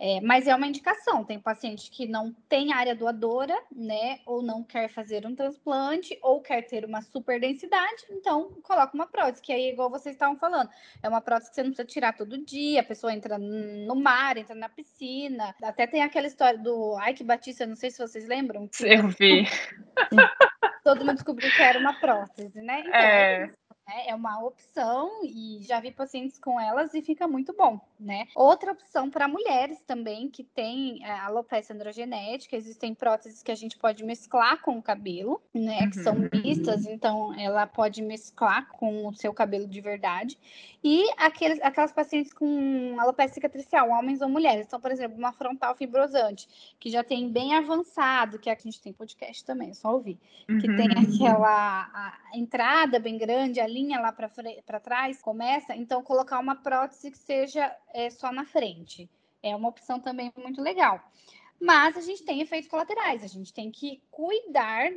É, 0.04 0.20
mas 0.20 0.48
é 0.48 0.54
uma 0.56 0.66
indicação. 0.66 1.22
Tem 1.22 1.38
paciente 1.38 1.88
que 1.88 2.08
não 2.08 2.32
tem 2.48 2.72
área 2.72 2.92
doadora, 2.92 3.56
né? 3.70 4.18
Ou 4.26 4.42
não 4.42 4.64
quer 4.64 4.88
fazer 4.88 5.24
um 5.24 5.32
transplante, 5.32 6.18
ou 6.20 6.40
quer 6.40 6.62
ter 6.62 6.84
uma 6.84 7.00
super 7.00 7.38
densidade, 7.40 8.02
então 8.10 8.50
coloca 8.64 8.92
uma 8.94 9.06
prótese, 9.06 9.40
que 9.40 9.52
aí, 9.52 9.70
igual 9.70 9.88
vocês 9.88 10.16
estavam 10.16 10.36
falando, 10.36 10.68
é 11.00 11.08
uma 11.08 11.20
prótese 11.20 11.50
que 11.50 11.54
você 11.54 11.62
não 11.62 11.70
precisa 11.70 11.86
tirar 11.86 12.16
todo 12.16 12.44
dia, 12.44 12.80
a 12.80 12.84
pessoa 12.84 13.14
entra 13.14 13.38
no 13.38 13.94
mar, 13.94 14.36
entra 14.36 14.56
na 14.56 14.68
piscina. 14.68 15.54
Até 15.62 15.86
tem 15.86 16.02
aquela 16.02 16.26
história 16.26 16.58
do 16.58 16.98
Ike 17.08 17.22
Batista, 17.22 17.64
não 17.64 17.76
sei 17.76 17.92
se 17.92 17.98
vocês 17.98 18.26
lembram. 18.26 18.68
Eu 18.80 19.06
vi. 19.06 19.46
Todo 20.82 21.04
mundo 21.04 21.14
descobriu 21.14 21.48
que 21.52 21.62
era 21.62 21.78
uma 21.78 21.94
prótese, 22.00 22.60
né? 22.60 22.80
Então, 22.80 22.92
é. 22.92 23.54
É 23.88 23.92
né? 23.92 24.04
É 24.08 24.14
uma 24.14 24.42
opção 24.44 25.10
e 25.24 25.60
já 25.62 25.80
vi 25.80 25.90
pacientes 25.90 26.38
com 26.38 26.60
elas 26.60 26.94
e 26.94 27.02
fica 27.02 27.26
muito 27.26 27.54
bom, 27.54 27.80
né? 27.98 28.26
Outra 28.34 28.72
opção 28.72 29.10
para 29.10 29.28
mulheres 29.28 29.80
também 29.86 30.28
que 30.28 30.42
tem 30.42 31.04
é, 31.04 31.10
alopecia 31.10 31.74
androgenética, 31.74 32.56
existem 32.56 32.94
próteses 32.94 33.42
que 33.42 33.52
a 33.52 33.54
gente 33.54 33.78
pode 33.78 34.04
mesclar 34.04 34.60
com 34.62 34.78
o 34.78 34.82
cabelo, 34.82 35.40
né? 35.54 35.88
Que 35.88 36.02
são 36.02 36.14
uhum. 36.14 36.28
mistas, 36.32 36.86
então 36.86 37.38
ela 37.38 37.66
pode 37.66 38.02
mesclar 38.02 38.68
com 38.72 39.06
o 39.08 39.14
seu 39.14 39.32
cabelo 39.32 39.66
de 39.66 39.80
verdade. 39.80 40.38
E 40.84 41.04
aqueles, 41.16 41.60
aquelas 41.62 41.92
pacientes 41.92 42.32
com 42.32 42.96
alopecia 42.98 43.34
cicatricial, 43.34 43.90
homens 43.90 44.20
ou 44.20 44.28
mulheres. 44.28 44.66
Então, 44.66 44.80
por 44.80 44.90
exemplo, 44.90 45.16
uma 45.16 45.32
frontal 45.32 45.76
fibrosante, 45.76 46.48
que 46.78 46.90
já 46.90 47.04
tem 47.04 47.30
bem 47.30 47.54
avançado, 47.54 48.38
que 48.38 48.50
aqui 48.50 48.68
a 48.68 48.70
gente 48.70 48.82
tem 48.82 48.92
podcast 48.92 49.44
também, 49.44 49.70
é 49.70 49.74
só 49.74 49.92
ouvir, 49.92 50.18
que 50.46 50.68
uhum. 50.68 50.76
tem 50.76 50.88
aquela 50.90 52.18
entrada 52.34 52.98
bem 52.98 53.16
grande, 53.16 53.60
a 53.60 53.66
linha 53.72 54.00
lá 54.00 54.12
para 54.12 54.80
trás 54.80 55.20
começa, 55.20 55.74
então 55.74 56.02
colocar 56.02 56.38
uma 56.38 56.56
prótese 56.56 57.10
que 57.10 57.18
seja 57.18 57.74
é, 57.94 58.10
só 58.10 58.30
na 58.30 58.44
frente. 58.44 59.08
É 59.42 59.56
uma 59.56 59.68
opção 59.68 59.98
também 59.98 60.32
muito 60.36 60.60
legal. 60.60 61.00
Mas 61.60 61.96
a 61.96 62.00
gente 62.00 62.24
tem 62.24 62.40
efeitos 62.40 62.68
colaterais, 62.68 63.22
a 63.22 63.28
gente 63.28 63.52
tem 63.52 63.70
que 63.70 64.02
cuidar 64.10 64.90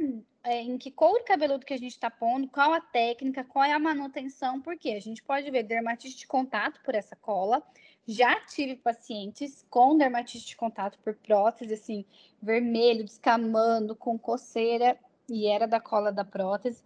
é, 0.44 0.62
em 0.62 0.79
que 0.79 0.89
couro 0.89 1.24
cabeludo 1.24 1.63
que 1.63 1.74
a 1.75 1.77
gente 1.77 1.91
está 1.91 2.10
pondo, 2.10 2.48
qual 2.48 2.74
a 2.74 2.82
técnica, 2.82 3.44
qual 3.44 3.63
é 3.63 3.72
a 3.72 3.77
manutenção, 3.77 4.60
porque 4.60 4.89
a 4.89 5.00
gente 5.00 5.22
pode 5.22 5.50
ver 5.51 5.62
dermatite 5.62 6.17
de 6.17 6.25
contato 6.25 6.82
por 6.84 6.96
essa 6.96 7.15
cola. 7.15 7.62
Já 8.08 8.39
tive 8.46 8.75
pacientes 8.77 9.63
com 9.70 9.96
dermatite 9.96 10.46
de 10.46 10.55
contato 10.55 10.98
por 11.03 11.13
prótese, 11.15 11.74
assim, 11.74 12.03
vermelho, 12.41 13.03
descamando, 13.03 13.96
com 13.96 14.17
coceira, 14.17 14.98
e 15.29 15.48
era 15.48 15.67
da 15.67 15.79
cola 15.79 16.12
da 16.12 16.25
prótese. 16.25 16.84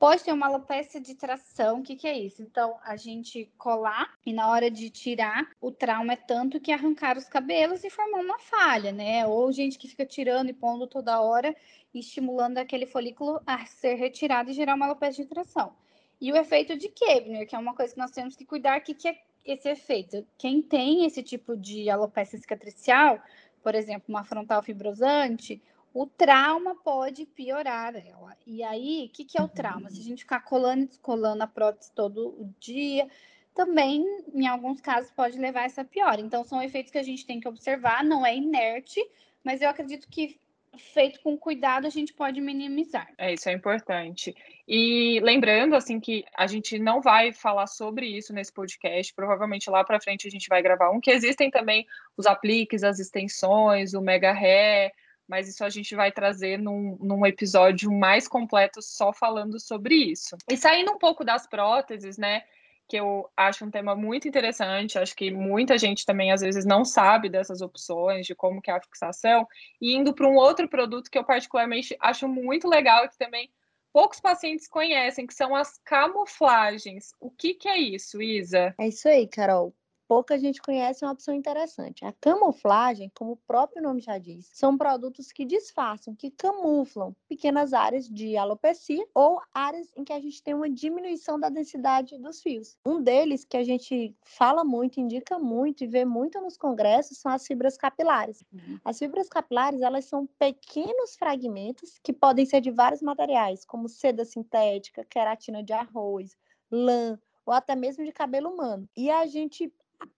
Pode 0.00 0.24
ter 0.24 0.32
uma 0.32 0.46
alopecia 0.46 0.98
de 0.98 1.14
tração, 1.14 1.80
o 1.80 1.82
que, 1.82 1.94
que 1.94 2.08
é 2.08 2.18
isso? 2.18 2.40
Então, 2.40 2.78
a 2.82 2.96
gente 2.96 3.52
colar 3.58 4.14
e 4.24 4.32
na 4.32 4.48
hora 4.48 4.70
de 4.70 4.88
tirar, 4.88 5.50
o 5.60 5.70
trauma 5.70 6.14
é 6.14 6.16
tanto 6.16 6.58
que 6.58 6.72
arrancar 6.72 7.18
os 7.18 7.28
cabelos 7.28 7.84
e 7.84 7.90
formar 7.90 8.20
uma 8.20 8.38
falha, 8.38 8.92
né? 8.92 9.26
Ou 9.26 9.52
gente 9.52 9.78
que 9.78 9.86
fica 9.86 10.06
tirando 10.06 10.48
e 10.48 10.54
pondo 10.54 10.86
toda 10.86 11.20
hora, 11.20 11.54
estimulando 11.92 12.56
aquele 12.56 12.86
folículo 12.86 13.42
a 13.46 13.66
ser 13.66 13.96
retirado 13.96 14.50
e 14.50 14.54
gerar 14.54 14.74
uma 14.74 14.86
alopecia 14.86 15.22
de 15.22 15.28
tração. 15.28 15.74
E 16.18 16.32
o 16.32 16.36
efeito 16.36 16.78
de 16.78 16.88
Kebner, 16.88 17.46
que 17.46 17.54
é 17.54 17.58
uma 17.58 17.74
coisa 17.74 17.92
que 17.92 18.00
nós 18.00 18.10
temos 18.10 18.34
que 18.34 18.46
cuidar, 18.46 18.78
o 18.78 18.82
que, 18.82 18.94
que 18.94 19.06
é 19.06 19.18
esse 19.44 19.68
efeito? 19.68 20.26
Quem 20.38 20.62
tem 20.62 21.04
esse 21.04 21.22
tipo 21.22 21.54
de 21.54 21.90
alopecia 21.90 22.38
cicatricial, 22.38 23.20
por 23.62 23.74
exemplo, 23.74 24.04
uma 24.08 24.24
frontal 24.24 24.62
fibrosante, 24.62 25.60
o 25.92 26.06
trauma 26.06 26.76
pode 26.76 27.26
piorar 27.26 27.94
ela. 27.96 28.36
E 28.46 28.62
aí, 28.62 29.06
o 29.06 29.12
que, 29.12 29.24
que 29.24 29.38
é 29.38 29.42
o 29.42 29.48
trauma? 29.48 29.90
Se 29.90 30.00
a 30.00 30.04
gente 30.04 30.22
ficar 30.22 30.40
colando 30.40 30.84
e 30.84 30.86
descolando 30.86 31.42
a 31.42 31.46
prótese 31.46 31.92
todo 31.92 32.48
dia, 32.58 33.08
também, 33.54 34.04
em 34.32 34.46
alguns 34.46 34.80
casos, 34.80 35.10
pode 35.10 35.38
levar 35.38 35.62
a 35.62 35.64
essa 35.64 35.84
piora. 35.84 36.20
Então, 36.20 36.44
são 36.44 36.62
efeitos 36.62 36.92
que 36.92 36.98
a 36.98 37.02
gente 37.02 37.26
tem 37.26 37.40
que 37.40 37.48
observar, 37.48 38.04
não 38.04 38.24
é 38.24 38.36
inerte, 38.36 39.04
mas 39.44 39.60
eu 39.60 39.68
acredito 39.68 40.08
que 40.08 40.38
feito 40.78 41.20
com 41.20 41.36
cuidado 41.36 41.86
a 41.86 41.90
gente 41.90 42.12
pode 42.12 42.40
minimizar. 42.40 43.08
É, 43.18 43.32
isso 43.32 43.48
é 43.48 43.52
importante. 43.52 44.34
E 44.68 45.18
lembrando 45.20 45.74
assim 45.74 45.98
que 45.98 46.24
a 46.36 46.46
gente 46.46 46.78
não 46.78 47.00
vai 47.00 47.32
falar 47.32 47.66
sobre 47.66 48.06
isso 48.06 48.32
nesse 48.32 48.52
podcast, 48.52 49.12
provavelmente 49.12 49.68
lá 49.68 49.82
para 49.82 50.00
frente 50.00 50.28
a 50.28 50.30
gente 50.30 50.48
vai 50.48 50.62
gravar 50.62 50.90
um 50.90 51.00
que 51.00 51.10
existem 51.10 51.50
também 51.50 51.86
os 52.16 52.26
apliques, 52.26 52.84
as 52.84 52.98
extensões, 52.98 53.94
o 53.94 54.00
mega 54.00 54.32
hair, 54.32 54.92
mas 55.30 55.48
isso 55.48 55.64
a 55.64 55.70
gente 55.70 55.94
vai 55.94 56.10
trazer 56.10 56.58
num, 56.58 56.98
num 57.00 57.24
episódio 57.24 57.90
mais 57.92 58.26
completo 58.26 58.82
só 58.82 59.12
falando 59.12 59.60
sobre 59.60 59.94
isso. 59.94 60.36
E 60.50 60.56
saindo 60.56 60.90
um 60.90 60.98
pouco 60.98 61.24
das 61.24 61.46
próteses, 61.46 62.18
né? 62.18 62.42
que 62.88 62.96
eu 62.96 63.30
acho 63.36 63.64
um 63.64 63.70
tema 63.70 63.94
muito 63.94 64.26
interessante, 64.26 64.98
acho 64.98 65.14
que 65.14 65.30
muita 65.30 65.78
gente 65.78 66.04
também 66.04 66.32
às 66.32 66.40
vezes 66.40 66.64
não 66.64 66.84
sabe 66.84 67.28
dessas 67.28 67.60
opções, 67.60 68.26
de 68.26 68.34
como 68.34 68.60
que 68.60 68.68
é 68.68 68.74
a 68.74 68.80
fixação, 68.80 69.46
e 69.80 69.94
indo 69.94 70.12
para 70.12 70.26
um 70.26 70.34
outro 70.34 70.68
produto 70.68 71.08
que 71.08 71.16
eu 71.16 71.22
particularmente 71.22 71.96
acho 72.00 72.26
muito 72.26 72.66
legal 72.66 73.04
e 73.04 73.08
que 73.08 73.16
também 73.16 73.48
poucos 73.92 74.18
pacientes 74.18 74.66
conhecem, 74.66 75.24
que 75.24 75.34
são 75.34 75.54
as 75.54 75.78
camuflagens. 75.84 77.14
O 77.20 77.30
que, 77.30 77.54
que 77.54 77.68
é 77.68 77.78
isso, 77.78 78.20
Isa? 78.20 78.74
É 78.76 78.88
isso 78.88 79.08
aí, 79.08 79.28
Carol 79.28 79.72
pouca 80.10 80.36
gente 80.36 80.60
conhece, 80.60 81.04
é 81.04 81.06
uma 81.06 81.12
opção 81.12 81.32
interessante. 81.32 82.04
A 82.04 82.12
camuflagem, 82.12 83.12
como 83.14 83.30
o 83.30 83.36
próprio 83.36 83.80
nome 83.80 84.00
já 84.00 84.18
diz, 84.18 84.50
são 84.52 84.76
produtos 84.76 85.30
que 85.30 85.44
disfarçam, 85.44 86.16
que 86.16 86.32
camuflam 86.32 87.14
pequenas 87.28 87.72
áreas 87.72 88.08
de 88.08 88.36
alopecia 88.36 89.06
ou 89.14 89.40
áreas 89.54 89.88
em 89.96 90.02
que 90.02 90.12
a 90.12 90.18
gente 90.18 90.42
tem 90.42 90.52
uma 90.52 90.68
diminuição 90.68 91.38
da 91.38 91.48
densidade 91.48 92.18
dos 92.18 92.42
fios. 92.42 92.76
Um 92.84 93.00
deles 93.00 93.44
que 93.44 93.56
a 93.56 93.62
gente 93.62 94.12
fala 94.24 94.64
muito, 94.64 94.98
indica 94.98 95.38
muito 95.38 95.84
e 95.84 95.86
vê 95.86 96.04
muito 96.04 96.40
nos 96.40 96.56
congressos 96.56 97.18
são 97.18 97.30
as 97.30 97.46
fibras 97.46 97.76
capilares. 97.76 98.42
Uhum. 98.52 98.80
As 98.84 98.98
fibras 98.98 99.28
capilares, 99.28 99.80
elas 99.80 100.06
são 100.06 100.26
pequenos 100.40 101.14
fragmentos 101.14 102.00
que 102.02 102.12
podem 102.12 102.44
ser 102.44 102.60
de 102.60 102.72
vários 102.72 103.00
materiais, 103.00 103.64
como 103.64 103.88
seda 103.88 104.24
sintética, 104.24 105.04
queratina 105.04 105.62
de 105.62 105.72
arroz, 105.72 106.36
lã, 106.68 107.16
ou 107.46 107.54
até 107.54 107.74
mesmo 107.74 108.04
de 108.04 108.12
cabelo 108.12 108.50
humano. 108.50 108.88
E 108.96 109.08
a 109.08 109.24
gente 109.26 109.72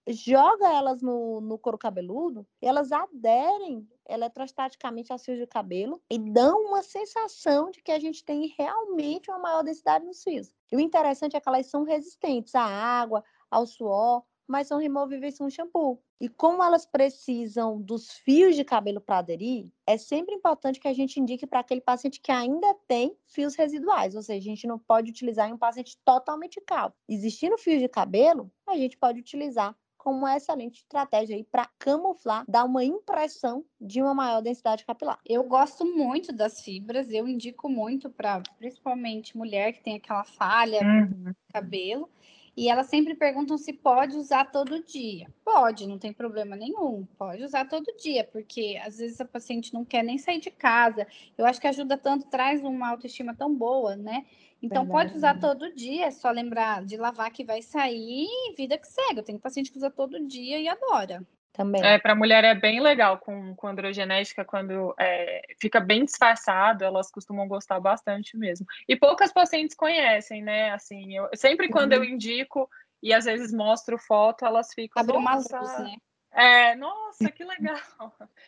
joga 0.09 0.73
elas 0.73 1.03
no, 1.03 1.41
no 1.41 1.59
couro 1.59 1.79
cabeludo, 1.79 2.47
elas 2.61 2.93
aderem 2.93 3.89
eletrostaticamente 4.09 5.13
aos 5.13 5.25
fios 5.25 5.39
de 5.39 5.47
cabelo 5.47 6.03
e 6.11 6.19
dão 6.19 6.67
uma 6.67 6.83
sensação 6.83 7.71
de 7.71 7.83
que 7.83 7.93
a 7.93 7.99
gente 7.99 8.25
tem 8.25 8.55
realmente 8.59 9.31
uma 9.31 9.39
maior 9.39 9.63
densidade 9.63 10.05
nos 10.05 10.23
fios. 10.23 10.53
E 10.71 10.77
o 10.77 10.81
interessante 10.81 11.37
é 11.37 11.41
que 11.41 11.49
elas 11.49 11.67
são 11.67 11.85
resistentes 11.85 12.55
à 12.55 12.63
água, 12.63 13.25
ao 13.51 13.67
suor, 13.67 14.25
mas 14.47 14.69
são 14.69 14.79
removíveis 14.79 15.39
com 15.39 15.51
shampoo. 15.51 16.03
E 16.21 16.29
como 16.29 16.63
elas 16.63 16.87
precisam 16.87 17.81
dos 17.81 18.13
fios 18.13 18.55
de 18.55 18.65
cabelo 18.65 19.01
para 19.01 19.19
aderir, 19.19 19.71
é 19.87 19.97
sempre 19.97 20.35
importante 20.35 20.79
que 20.79 20.89
a 20.89 20.93
gente 20.93 21.19
indique 21.19 21.47
para 21.47 21.61
aquele 21.61 21.81
paciente 21.81 22.21
que 22.21 22.31
ainda 22.31 22.75
tem 22.87 23.17
fios 23.27 23.55
residuais, 23.55 24.15
ou 24.15 24.23
seja, 24.23 24.39
a 24.39 24.55
gente 24.55 24.67
não 24.67 24.79
pode 24.79 25.11
utilizar 25.11 25.49
em 25.49 25.53
um 25.53 25.59
paciente 25.59 25.99
totalmente 26.05 26.61
calvo. 26.61 26.95
Existindo 27.09 27.59
fios 27.59 27.81
de 27.81 27.89
cabelo, 27.89 28.51
a 28.67 28.77
gente 28.77 28.97
pode 28.97 29.19
utilizar 29.19 29.77
como 30.03 30.19
uma 30.19 30.37
excelente 30.37 30.79
estratégia 30.79 31.37
aí 31.37 31.45
para 31.45 31.71
camuflar, 31.79 32.45
dar 32.49 32.65
uma 32.65 32.85
impressão 32.85 33.65
de 33.81 34.03
uma 34.03 34.13
maior 34.13 34.43
densidade 34.43 34.85
capilar. 34.85 35.21
Eu 35.25 35.45
gosto 35.45 35.85
muito 35.85 36.33
das 36.33 36.61
fibras, 36.61 37.09
eu 37.13 37.29
indico 37.29 37.69
muito 37.69 38.11
para 38.11 38.43
principalmente 38.59 39.37
mulher 39.37 39.73
que 39.73 39.81
tem 39.83 39.95
aquela 39.95 40.25
falha 40.25 40.81
uhum. 40.83 41.29
no 41.29 41.37
cabelo. 41.53 42.11
E 42.55 42.69
elas 42.69 42.87
sempre 42.87 43.15
perguntam 43.15 43.57
se 43.57 43.73
pode 43.73 44.17
usar 44.17 44.45
todo 44.51 44.85
dia. 44.85 45.27
Pode, 45.43 45.87
não 45.87 45.99
tem 45.99 46.13
problema 46.13 46.55
nenhum. 46.55 47.07
Pode 47.17 47.43
usar 47.43 47.67
todo 47.67 47.97
dia, 47.97 48.25
porque 48.25 48.79
às 48.85 48.99
vezes 48.99 49.21
a 49.21 49.25
paciente 49.25 49.73
não 49.73 49.85
quer 49.85 50.03
nem 50.03 50.19
sair 50.19 50.39
de 50.39 50.51
casa. 50.51 51.07
Eu 51.37 51.47
acho 51.47 51.61
que 51.61 51.67
ajuda 51.67 51.97
tanto, 51.97 52.27
traz 52.27 52.63
uma 52.63 52.91
autoestima 52.91 53.35
tão 53.35 53.55
boa, 53.55 53.97
né? 53.97 54.27
Então 54.63 54.85
Verdade. 54.85 54.91
pode 55.09 55.17
usar 55.17 55.41
todo 55.41 55.75
dia, 55.75 56.07
é 56.07 56.11
só 56.11 56.31
lembrar 56.31 56.85
de 56.85 56.97
lavar 56.97 57.33
que 57.33 57.43
vai 57.43 57.63
sair, 57.63 58.29
vida 58.57 58.77
que 58.77 58.87
segue. 58.87 59.21
Eu 59.21 59.25
tenho 59.25 59.39
paciente 59.39 59.73
que 59.73 59.79
usa 59.79 59.91
todo 59.91 60.25
dia 60.27 60.61
e 60.61 60.69
adora. 60.69 61.27
Também. 61.53 61.85
É, 61.85 61.99
para 61.99 62.15
mulher 62.15 62.45
é 62.45 62.55
bem 62.55 62.81
legal 62.81 63.19
com, 63.19 63.55
com 63.55 63.69
androgenética, 63.69 64.45
quando 64.45 64.95
é, 64.99 65.43
fica 65.61 65.79
bem 65.81 66.05
disfarçado, 66.05 66.83
elas 66.83 67.11
costumam 67.11 67.47
gostar 67.47 67.79
bastante 67.79 68.37
mesmo. 68.39 68.67
E 68.89 68.97
poucas 68.97 69.31
pacientes 69.33 69.77
conhecem, 69.77 70.43
né? 70.43 70.71
Assim, 70.71 71.15
eu, 71.15 71.29
sempre 71.35 71.69
quando 71.69 71.93
uhum. 71.93 71.99
eu 71.99 72.05
indico 72.05 72.69
e 73.03 73.13
às 73.13 73.27
vezes 73.27 73.53
mostro 73.53 73.99
foto, 73.99 74.47
elas 74.47 74.73
ficam. 74.73 75.03
Abre 75.03 75.17
uma 75.17 75.35
luz, 75.35 75.51
né? 75.51 75.97
É, 76.31 76.75
nossa, 76.75 77.31
que 77.31 77.45
legal. 77.45 77.77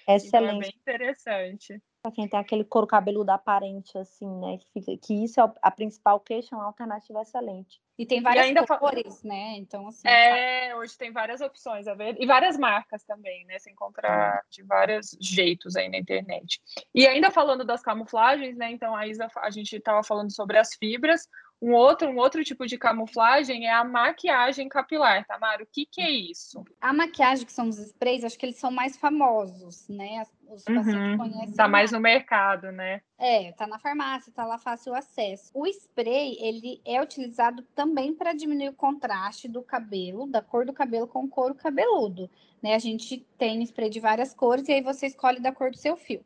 Excelente. 0.09 0.25
Então 0.29 0.49
é 0.49 0.59
bem 0.59 0.75
interessante. 0.75 1.83
Pra 2.05 2.13
quem 2.13 2.29
tem 2.29 2.39
aquele 2.39 2.65
couro 2.65 2.87
cabeludo 2.87 3.31
aparente, 3.31 3.97
assim, 3.97 4.29
né? 4.39 4.59
Que, 4.59 4.71
fica, 4.75 4.99
que 4.99 5.25
isso 5.25 5.41
é 5.41 5.53
a 5.63 5.71
principal 5.71 6.21
queixa, 6.21 6.55
é 6.55 6.59
uma 6.59 6.67
alternativa 6.67 7.23
excelente. 7.23 7.81
E 7.99 8.05
tem 8.05 8.21
várias 8.21 8.45
e 8.45 8.49
ainda 8.49 8.67
cores, 8.67 9.23
né? 9.23 9.57
Então, 9.57 9.89
assim. 9.89 10.07
É, 10.07 10.69
sabe? 10.69 10.81
hoje 10.81 10.99
tem 10.99 11.11
várias 11.11 11.41
opções, 11.41 11.89
a 11.89 11.95
ver? 11.95 12.15
E 12.21 12.27
várias 12.27 12.59
marcas 12.59 13.03
também, 13.05 13.47
né? 13.47 13.59
Você 13.59 13.71
encontra 13.71 14.43
de 14.51 14.63
vários 14.65 15.17
jeitos 15.19 15.77
aí 15.77 15.89
na 15.89 15.97
internet. 15.97 16.61
E 16.95 17.07
ainda 17.07 17.31
falando 17.31 17.65
das 17.65 17.81
camuflagens, 17.81 18.55
né? 18.55 18.71
Então, 18.71 18.95
a 18.95 19.07
Isa, 19.07 19.27
a 19.37 19.51
gente 19.51 19.75
estava 19.75 20.03
falando 20.03 20.31
sobre 20.31 20.59
as 20.59 20.75
fibras. 20.75 21.27
Um 21.63 21.73
outro, 21.73 22.09
um 22.09 22.19
outro 22.19 22.45
tipo 22.45 22.67
de 22.67 22.77
camuflagem 22.77 23.67
é 23.67 23.73
a 23.73 23.85
maquiagem 23.85 24.69
capilar, 24.69 25.25
Tamara. 25.27 25.63
O 25.63 25.67
que, 25.67 25.87
que 25.87 26.01
é 26.01 26.11
isso? 26.11 26.63
A 26.81 26.93
maquiagem, 26.93 27.47
que 27.47 27.53
são 27.53 27.69
os 27.69 27.79
sprays, 27.79 28.23
acho 28.23 28.39
que 28.39 28.45
eles 28.45 28.59
são 28.59 28.71
mais 28.71 28.97
famosos, 28.97 29.89
né? 29.89 30.25
Os 30.47 30.63
pacientes 30.63 30.95
uhum. 30.95 31.17
conhecem. 31.17 31.55
Tá 31.55 31.67
mais 31.67 31.91
no 31.91 32.01
mercado, 32.01 32.71
né? 32.71 33.01
É, 33.19 33.53
tá 33.53 33.67
na 33.67 33.79
farmácia, 33.79 34.33
tá 34.33 34.45
lá 34.45 34.59
fácil 34.59 34.95
acesso. 34.95 35.51
O 35.55 35.67
spray, 35.67 36.37
ele 36.39 36.83
é 36.85 37.01
utilizado 37.01 37.63
também 37.75 38.15
para 38.15 38.35
diminuir 38.35 38.69
o 38.69 38.75
contraste 38.75 39.49
do 39.49 39.63
cabelo, 39.63 40.27
da 40.27 40.43
cor 40.43 40.67
do 40.67 40.73
cabelo 40.73 41.07
com 41.07 41.25
o 41.25 41.29
couro 41.29 41.55
cabeludo. 41.55 42.31
Né? 42.63 42.75
A 42.75 42.79
gente 42.79 43.27
tem 43.39 43.63
spray 43.63 43.89
de 43.89 44.01
várias 44.01 44.35
cores 44.35 44.69
e 44.69 44.73
aí 44.73 44.83
você 44.83 45.07
escolhe 45.07 45.41
da 45.41 45.53
cor 45.53 45.71
do 45.71 45.79
seu 45.79 45.97
fio 45.97 46.23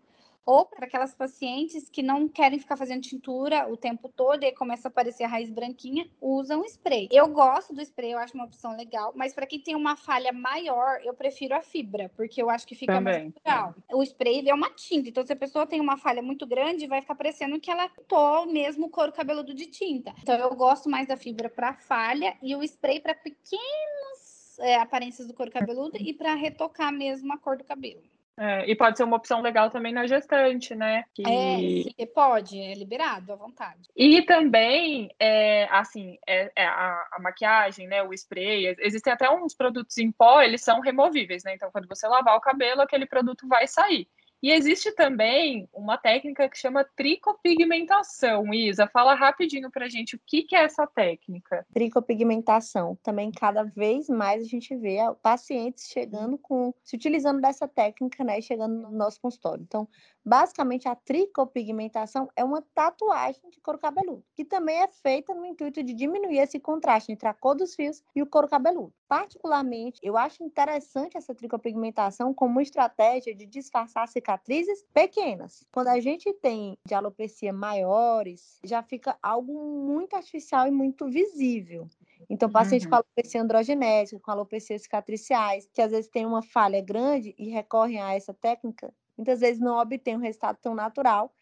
ou 0.49 0.64
para 0.64 0.87
aquelas 0.87 1.14
pacientes 1.14 1.90
que 1.90 2.02
não 2.02 2.26
querem 2.26 2.59
ficar 2.59 2.75
fazendo 2.75 3.02
tintura 3.02 3.71
o 3.71 3.76
tempo 3.76 4.09
todo 4.09 4.43
e 4.43 4.50
começa 4.52 4.88
a 4.88 4.90
aparecer 4.90 5.25
a 5.25 5.28
raiz 5.28 5.50
branquinha, 5.50 6.09
usam 6.19 6.64
spray. 6.64 7.07
Eu 7.12 7.28
gosto 7.28 7.75
do 7.75 7.83
spray, 7.83 8.12
eu 8.12 8.19
acho 8.19 8.33
uma 8.33 8.47
opção 8.47 8.75
legal, 8.75 9.12
mas 9.14 9.35
para 9.35 9.47
quem 9.47 9.61
tem 9.61 9.76
uma 9.76 9.95
falha 9.95 10.33
maior, 10.33 11.02
eu 11.05 11.12
prefiro 11.12 11.55
a 11.55 11.61
fibra, 11.61 12.11
porque 12.17 12.40
eu 12.40 12.49
acho 12.49 12.67
que 12.67 12.75
fica 12.75 12.95
Também. 12.95 13.25
mais 13.25 13.35
legal. 13.45 13.75
O 13.93 14.02
spray 14.02 14.49
é 14.49 14.55
uma 14.55 14.71
tinta, 14.71 15.11
então 15.11 15.26
se 15.26 15.35
a 15.35 15.37
pessoa 15.37 15.67
tem 15.67 15.83
uma 15.83 15.99
falha 15.99 16.23
muito 16.23 16.47
grande, 16.47 16.87
vai 16.87 17.02
ficar 17.02 17.14
parecendo 17.14 17.61
que 17.61 17.71
ela 17.71 17.87
tô 18.09 18.47
mesmo 18.47 18.88
couro 18.88 19.12
cabeludo 19.12 19.52
de 19.52 19.67
tinta. 19.67 20.14
Então 20.23 20.35
eu 20.35 20.57
gosto 20.57 20.88
mais 20.88 21.07
da 21.07 21.17
fibra 21.19 21.50
para 21.50 21.75
falha 21.75 22.35
e 22.40 22.57
o 22.57 22.62
spray 22.62 23.00
para 23.00 23.14
pequenas 23.14 24.59
é, 24.61 24.76
aparências 24.76 25.28
do 25.28 25.35
couro 25.35 25.52
cabeludo 25.52 25.99
e 25.99 26.14
para 26.14 26.33
retocar 26.35 26.90
mesmo 26.90 27.35
a 27.35 27.37
cor 27.37 27.59
do 27.59 27.64
cabelo. 27.64 28.00
É, 28.38 28.71
e 28.71 28.76
pode 28.76 28.97
ser 28.97 29.02
uma 29.02 29.16
opção 29.16 29.40
legal 29.40 29.68
também 29.68 29.92
na 29.92 30.07
gestante, 30.07 30.73
né? 30.73 31.04
Que... 31.12 31.92
É, 31.99 32.07
pode, 32.07 32.57
é 32.57 32.73
liberado 32.73 33.33
à 33.33 33.37
vontade. 33.37 33.88
E 33.97 34.23
também, 34.23 35.11
é, 35.18 35.66
assim, 35.73 36.16
é, 36.25 36.50
é 36.54 36.64
a, 36.64 37.09
a, 37.12 37.18
maquiagem, 37.21 37.88
né? 37.88 38.00
O 38.02 38.14
spray, 38.14 38.76
existem 38.78 39.12
até 39.12 39.28
uns 39.28 39.54
produtos 39.54 39.99
em 39.99 40.12
pó, 40.12 40.40
eles 40.40 40.62
são 40.62 40.80
removíveis, 40.80 41.42
né? 41.42 41.54
Então, 41.54 41.71
quando 41.73 41.88
você 41.88 42.07
lavar 42.07 42.37
o 42.37 42.40
cabelo, 42.40 42.80
aquele 42.80 43.07
produto 43.07 43.49
vai 43.49 43.66
sair. 43.66 44.09
E 44.40 44.52
existe 44.52 44.92
também 44.92 45.68
uma 45.73 45.99
técnica 45.99 46.49
que 46.49 46.57
chama 46.57 46.85
tricopigmentação. 46.85 48.54
Isa, 48.54 48.87
fala 48.87 49.14
rapidinho 49.14 49.68
para 49.68 49.87
a 49.87 49.88
gente 49.88 50.14
o 50.14 50.21
que, 50.25 50.45
que 50.45 50.54
é 50.54 50.62
essa 50.62 50.87
técnica. 50.87 51.66
Tricopigmentação. 51.75 52.97
Também 53.02 53.33
cada 53.33 53.64
vez 53.64 54.09
mais 54.09 54.42
a 54.42 54.47
gente 54.47 54.76
vê 54.76 54.99
pacientes 55.21 55.88
chegando 55.88 56.38
com, 56.38 56.73
se 56.85 56.95
utilizando 56.95 57.40
dessa 57.40 57.66
técnica, 57.66 58.23
né, 58.23 58.40
chegando 58.40 58.80
no 58.80 58.92
nosso 58.92 59.21
consultório. 59.21 59.64
Então, 59.66 59.88
basicamente 60.25 60.88
a 60.88 60.95
tricopigmentação 60.95 62.28
é 62.37 62.45
uma 62.45 62.62
tatuagem 62.75 63.50
de 63.50 63.61
couro 63.61 63.78
cabeludo, 63.78 64.25
que 64.37 64.45
também 64.45 64.83
é 64.83 64.88
feita 64.88 65.35
no 65.35 65.45
intuito 65.45 65.83
de 65.83 65.92
diminuir 65.92 66.38
esse 66.38 66.61
contraste 66.61 67.11
entre 67.11 67.28
a 67.28 67.35
cor 67.35 67.57
dos 67.57 67.75
fios 67.75 68.04
e 68.14 68.23
o 68.23 68.26
couro 68.26 68.47
cabeludo. 68.47 68.92
Particularmente, 69.09 69.99
eu 70.03 70.19
acho 70.19 70.45
interessante 70.45 71.17
essa 71.17 71.35
tricopigmentação 71.35 72.35
como 72.35 72.53
uma 72.53 72.62
estratégia 72.62 73.35
de 73.35 73.47
disfarçar 73.47 74.07
cicatrizes 74.07 74.85
pequenas. 74.93 75.65
Quando 75.73 75.88
a 75.88 75.99
gente 75.99 76.31
tem 76.35 76.77
de 76.87 76.93
alopecia 76.93 77.50
maiores, 77.50 78.61
já 78.62 78.83
fica 78.83 79.19
algo 79.23 79.55
muito 79.87 80.15
artificial 80.15 80.69
e 80.69 80.71
muito 80.71 81.09
visível. 81.09 81.88
Então, 82.29 82.50
paciente 82.50 82.85
uhum. 82.85 82.91
com 82.91 82.97
alopecia 82.97 83.41
androgenética, 83.41 84.21
com 84.21 84.31
alopecia 84.31 84.79
cicatriciais, 84.79 85.67
que 85.73 85.81
às 85.81 85.91
vezes 85.91 86.11
tem 86.11 86.27
uma 86.27 86.43
falha 86.43 86.83
grande 86.83 87.35
e 87.38 87.49
recorrem 87.49 88.03
a 88.03 88.15
essa 88.15 88.35
técnica, 88.35 88.93
muitas 89.17 89.41
vezes 89.41 89.59
não 89.59 89.79
obtém 89.79 90.17
um 90.17 90.21
resultado 90.21 90.59
tão 90.61 90.75
natural. 90.75 91.33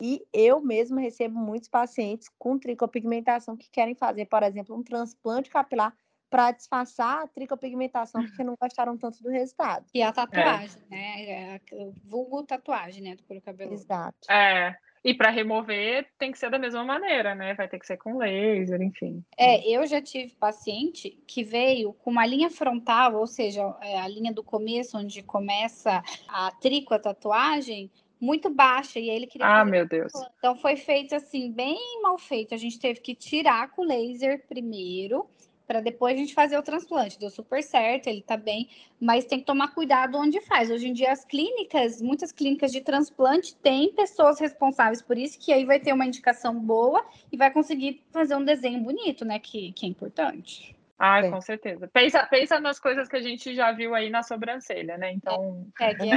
E 0.00 0.24
eu 0.32 0.60
mesma 0.60 1.00
recebo 1.00 1.40
muitos 1.40 1.68
pacientes 1.68 2.28
com 2.38 2.56
tricopigmentação 2.56 3.56
que 3.56 3.68
querem 3.68 3.96
fazer, 3.96 4.26
por 4.26 4.44
exemplo, 4.44 4.76
um 4.76 4.82
transplante 4.82 5.50
capilar 5.50 5.92
para 6.28 6.50
disfarçar 6.50 7.22
a 7.22 7.26
tricopigmentação 7.26 8.24
porque 8.24 8.42
não 8.42 8.56
gostaram 8.60 8.96
tanto 8.96 9.22
do 9.22 9.30
resultado. 9.30 9.86
E 9.94 10.02
a 10.02 10.12
tatuagem, 10.12 10.82
é. 10.90 10.94
né? 10.94 11.24
É, 11.26 11.60
vulgo 12.04 12.42
tatuagem, 12.42 13.02
né? 13.02 13.14
Do 13.14 13.22
couro 13.24 13.42
cabeludo. 13.42 13.74
Exato. 13.74 14.30
É. 14.30 14.76
E 15.04 15.14
para 15.14 15.30
remover 15.30 16.08
tem 16.18 16.32
que 16.32 16.38
ser 16.38 16.50
da 16.50 16.58
mesma 16.58 16.82
maneira, 16.82 17.32
né? 17.32 17.54
Vai 17.54 17.68
ter 17.68 17.78
que 17.78 17.86
ser 17.86 17.96
com 17.96 18.18
laser, 18.18 18.82
enfim. 18.82 19.24
É, 19.38 19.64
eu 19.70 19.86
já 19.86 20.02
tive 20.02 20.34
paciente 20.34 21.22
que 21.28 21.44
veio 21.44 21.92
com 21.92 22.10
uma 22.10 22.26
linha 22.26 22.50
frontal, 22.50 23.14
ou 23.14 23.26
seja, 23.26 23.62
é, 23.80 24.00
a 24.00 24.08
linha 24.08 24.32
do 24.32 24.42
começo, 24.42 24.98
onde 24.98 25.22
começa 25.22 26.02
a 26.26 26.50
trico, 26.60 26.92
a 26.92 26.98
tatuagem, 26.98 27.88
muito 28.20 28.50
baixa 28.50 28.98
e 28.98 29.08
ele 29.08 29.28
queria. 29.28 29.46
Ah, 29.46 29.64
meu 29.64 29.86
Deus. 29.86 30.12
Então 30.38 30.56
foi 30.56 30.74
feito 30.74 31.14
assim, 31.14 31.52
bem 31.52 31.78
mal 32.02 32.18
feito. 32.18 32.52
A 32.52 32.58
gente 32.58 32.80
teve 32.80 33.00
que 33.00 33.14
tirar 33.14 33.70
com 33.70 33.82
o 33.82 33.86
laser 33.86 34.44
primeiro 34.48 35.28
para 35.66 35.80
depois 35.80 36.14
a 36.14 36.18
gente 36.18 36.34
fazer 36.34 36.56
o 36.56 36.62
transplante. 36.62 37.18
Deu 37.18 37.30
super 37.30 37.62
certo, 37.62 38.06
ele 38.06 38.22
tá 38.22 38.36
bem, 38.36 38.68
mas 39.00 39.24
tem 39.24 39.40
que 39.40 39.46
tomar 39.46 39.74
cuidado 39.74 40.18
onde 40.18 40.40
faz. 40.42 40.70
Hoje 40.70 40.88
em 40.88 40.92
dia 40.92 41.12
as 41.12 41.24
clínicas, 41.24 42.00
muitas 42.00 42.30
clínicas 42.30 42.70
de 42.70 42.80
transplante 42.80 43.56
têm 43.56 43.92
pessoas 43.92 44.38
responsáveis 44.38 45.02
por 45.02 45.18
isso, 45.18 45.38
que 45.38 45.52
aí 45.52 45.64
vai 45.64 45.80
ter 45.80 45.92
uma 45.92 46.06
indicação 46.06 46.58
boa 46.58 47.04
e 47.32 47.36
vai 47.36 47.50
conseguir 47.50 48.02
fazer 48.12 48.36
um 48.36 48.44
desenho 48.44 48.80
bonito, 48.80 49.24
né, 49.24 49.38
que, 49.38 49.72
que 49.72 49.86
é 49.86 49.88
importante. 49.88 50.75
Ah, 50.98 51.20
com 51.28 51.40
certeza. 51.42 51.86
Pensa, 51.88 52.26
pensa 52.26 52.58
nas 52.58 52.80
coisas 52.80 53.06
que 53.06 53.16
a 53.16 53.20
gente 53.20 53.54
já 53.54 53.70
viu 53.70 53.94
aí 53.94 54.08
na 54.08 54.22
sobrancelha, 54.22 54.96
né? 54.96 55.12
Então. 55.12 55.66
É, 55.78 55.90
é, 55.90 56.10
é. 56.10 56.16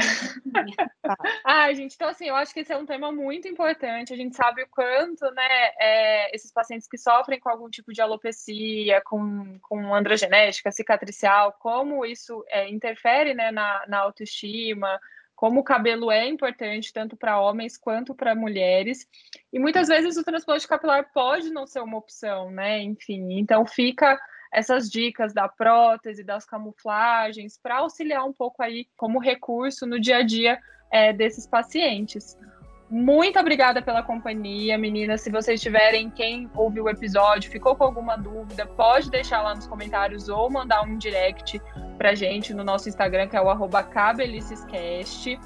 ah, 1.44 1.74
gente, 1.76 1.96
então 1.96 2.08
assim, 2.08 2.30
eu 2.30 2.36
acho 2.36 2.54
que 2.54 2.62
esse 2.62 2.72
é 2.72 2.78
um 2.78 2.86
tema 2.86 3.12
muito 3.12 3.46
importante. 3.46 4.14
A 4.14 4.16
gente 4.16 4.38
sabe 4.38 4.64
o 4.64 4.68
quanto, 4.70 5.30
né, 5.32 5.72
é, 5.80 6.34
esses 6.34 6.52
pacientes 6.52 6.88
que 6.88 6.98
sofrem 6.98 7.42
com 7.42 7.50
algum 7.50 7.70
tipo 7.70 7.92
de 7.92 8.02
alopecia, 8.02 9.02
com, 9.02 9.60
com 9.60 9.94
androgenética, 9.94 10.72
cicatricial, 10.72 11.52
como 11.60 12.06
isso 12.06 12.46
é, 12.48 12.70
interfere 12.70 13.34
né, 13.34 13.52
na, 13.52 13.86
na 13.86 14.00
autoestima, 14.00 14.98
como 15.36 15.60
o 15.60 15.64
cabelo 15.64 16.10
é 16.10 16.26
importante 16.26 16.94
tanto 16.94 17.18
para 17.18 17.40
homens 17.42 17.78
quanto 17.78 18.16
para 18.16 18.34
mulheres. 18.34 19.06
E 19.52 19.60
muitas 19.60 19.90
vezes 19.90 20.16
o 20.16 20.24
transplante 20.24 20.66
capilar 20.66 21.12
pode 21.14 21.50
não 21.50 21.68
ser 21.68 21.82
uma 21.82 21.98
opção, 21.98 22.50
né? 22.50 22.82
Enfim, 22.82 23.40
então 23.40 23.66
fica 23.66 24.18
essas 24.51 24.89
dicas 24.89 25.34
da 25.34 25.48
prótese, 25.48 26.24
das 26.24 26.46
camuflagens, 26.46 27.60
para 27.62 27.77
auxiliar 27.77 28.25
um 28.25 28.34
pouco 28.34 28.63
aí 28.63 28.88
como 28.98 29.20
recurso 29.20 29.86
no 29.86 30.00
dia 30.00 30.18
a 30.18 30.24
dia 30.24 30.60
é, 30.91 31.13
desses 31.13 31.46
pacientes. 31.46 32.38
Muito 32.89 33.39
obrigada 33.39 33.84
pela 33.84 34.01
companhia, 34.01 34.75
meninas. 34.75 35.22
Se 35.22 35.29
vocês 35.29 35.62
tiverem, 35.62 36.10
quem 36.10 36.50
ouviu 36.56 36.86
o 36.86 36.89
episódio, 36.89 37.51
ficou 37.51 37.75
com 37.75 37.84
alguma 37.84 38.15
dúvida, 38.15 38.65
pode 38.65 39.12
deixar 39.12 39.44
lá 39.44 39.53
nos 39.53 39.68
comentários 39.68 40.27
ou 40.27 40.50
mandar 40.50 40.82
um 40.82 40.98
direct 40.98 41.62
pra 42.00 42.15
gente 42.15 42.51
no 42.51 42.63
nosso 42.63 42.89
Instagram, 42.89 43.27
que 43.27 43.38
é 43.38 43.41
o 43.41 43.48
arroba 43.48 43.84
cabelicescast. 43.84 45.39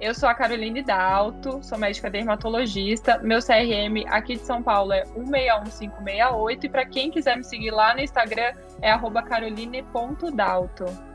Eu 0.00 0.14
sou 0.14 0.28
a 0.30 0.34
Caroline 0.34 0.82
Dalto, 0.82 1.62
sou 1.62 1.76
médica 1.76 2.08
dermatologista. 2.08 3.18
Meu 3.18 3.40
CRM 3.40 4.06
aqui 4.08 4.36
de 4.36 4.40
São 4.46 4.62
Paulo 4.62 4.94
é 4.94 5.04
161568 5.14 6.64
e 6.64 6.68
para 6.70 6.86
quem 6.86 7.10
quiser 7.10 7.36
me 7.36 7.44
seguir 7.44 7.70
lá 7.70 7.94
no 7.94 8.00
Instagram 8.00 8.54
é 8.80 8.90
caroline.dalto. 9.22 11.09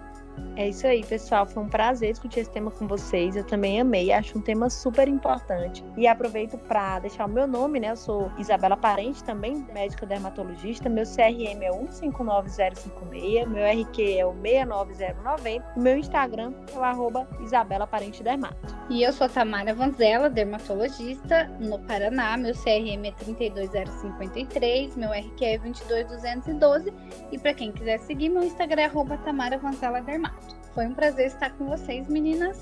É 0.56 0.70
isso 0.70 0.88
aí, 0.88 1.04
pessoal. 1.04 1.46
Foi 1.46 1.64
um 1.64 1.70
prazer 1.70 2.12
discutir 2.12 2.40
esse 2.40 2.50
tema 2.50 2.72
com 2.72 2.88
vocês. 2.88 3.36
Eu 3.36 3.44
também 3.44 3.82
amei, 3.82 4.12
acho 4.12 4.38
um 4.38 4.42
tema 4.42 4.70
super 4.70 5.08
importante. 5.08 5.84
E 5.98 6.08
aproveito 6.08 6.58
para 6.58 7.00
deixar 7.00 7.26
o 7.26 7.30
meu 7.30 7.46
nome, 7.46 7.80
né? 7.80 7.92
Eu 7.92 7.98
sou 7.98 8.32
Isabela 8.38 8.78
Parente, 8.78 9.24
também 9.24 9.66
médica 9.74 10.06
dermatologista. 10.06 10.88
Meu 10.88 11.04
CRM 11.04 11.62
é 11.62 11.72
159056, 11.72 13.48
meu 13.50 13.66
RQ 13.66 14.18
é 14.18 14.26
o 14.26 14.34
69090. 14.34 15.74
O 15.76 15.80
meu 15.82 15.98
Instagram 15.98 16.54
é 16.74 16.78
o 16.78 16.84
arroba 16.84 17.28
Isabela 17.42 17.86
Parente 17.86 18.24
Dermato. 18.24 18.76
E 18.90 19.04
eu 19.04 19.12
sou 19.12 19.28
Tamara 19.28 19.74
Vanzella, 19.74 20.30
dermatologista 20.30 21.46
no 21.60 21.80
Paraná. 21.80 22.38
Meu 22.38 22.54
CRM 22.54 23.06
é 23.06 23.12
32053, 23.12 24.96
meu 24.96 25.12
RQ 25.12 25.46
é 25.46 25.58
22212. 25.58 26.94
E 27.32 27.38
para 27.38 27.54
quem 27.54 27.74
quiser 27.74 28.00
seguir, 28.00 28.30
meu 28.30 28.44
Instagram 28.44 28.84
é 28.84 28.86
arroba 28.86 29.18
Tamara 29.18 29.58
Vanzella 29.58 30.02
Dermato. 30.02 30.25
Foi 30.74 30.86
um 30.86 30.94
prazer 30.94 31.28
estar 31.28 31.52
com 31.52 31.68
vocês, 31.68 32.08
meninas. 32.08 32.58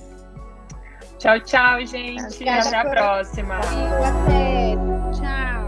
Tchau, 1.17 1.39
tchau, 1.41 1.86
gente. 1.86 2.47
Até 2.47 2.78
a 2.78 2.86
próxima. 2.86 3.60
Até. 3.60 4.76
Tchau. 5.13 5.63